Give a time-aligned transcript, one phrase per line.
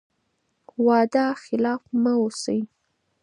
[0.85, 2.59] وعده خلاف مه اوسئ.